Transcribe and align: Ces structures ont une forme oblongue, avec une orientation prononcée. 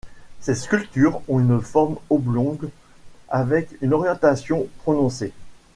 Ces 0.39 0.55
structures 0.55 1.21
ont 1.27 1.39
une 1.39 1.61
forme 1.61 1.97
oblongue, 2.09 2.69
avec 3.29 3.69
une 3.83 3.93
orientation 3.93 4.67
prononcée. 4.79 5.31